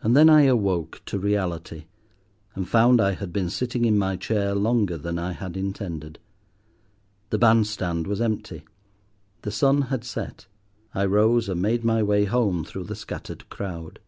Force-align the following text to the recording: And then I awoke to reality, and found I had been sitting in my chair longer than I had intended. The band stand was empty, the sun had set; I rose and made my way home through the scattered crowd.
And 0.00 0.16
then 0.16 0.30
I 0.30 0.44
awoke 0.44 1.02
to 1.04 1.18
reality, 1.18 1.84
and 2.54 2.66
found 2.66 2.98
I 2.98 3.12
had 3.12 3.30
been 3.30 3.50
sitting 3.50 3.84
in 3.84 3.98
my 3.98 4.16
chair 4.16 4.54
longer 4.54 4.96
than 4.96 5.18
I 5.18 5.32
had 5.32 5.54
intended. 5.54 6.18
The 7.28 7.36
band 7.36 7.66
stand 7.66 8.06
was 8.06 8.22
empty, 8.22 8.64
the 9.42 9.52
sun 9.52 9.82
had 9.92 10.02
set; 10.02 10.46
I 10.94 11.04
rose 11.04 11.46
and 11.50 11.60
made 11.60 11.84
my 11.84 12.02
way 12.02 12.24
home 12.24 12.64
through 12.64 12.84
the 12.84 12.96
scattered 12.96 13.50
crowd. 13.50 13.98